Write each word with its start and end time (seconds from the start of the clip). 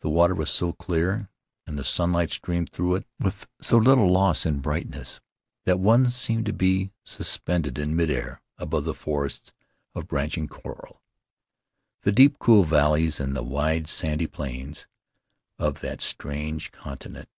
The 0.00 0.08
water 0.08 0.34
was 0.34 0.48
so 0.50 0.72
clear, 0.72 1.28
and 1.66 1.78
the 1.78 1.84
sunlight 1.84 2.30
streamed 2.30 2.72
through 2.72 2.94
it 2.94 3.06
with 3.18 3.46
so 3.60 3.76
little 3.76 4.10
loss 4.10 4.46
in 4.46 4.60
brightness 4.60 5.20
that 5.66 5.78
one 5.78 6.08
seemed 6.08 6.46
to 6.46 6.54
be 6.54 6.94
sus 7.04 7.36
pended 7.36 7.76
in 7.76 7.94
mid 7.94 8.10
air 8.10 8.40
above 8.56 8.84
the 8.86 8.94
forests 8.94 9.52
of 9.94 10.08
branching 10.08 10.48
coral, 10.48 11.02
the 12.04 12.10
deep, 12.12 12.38
cool 12.38 12.64
valleys, 12.64 13.20
and 13.20 13.36
the 13.36 13.42
wide, 13.44 13.86
sandy 13.86 14.26
plains 14.26 14.86
of 15.58 15.80
that 15.80 16.00
strange 16.00 16.72
continent. 16.72 17.28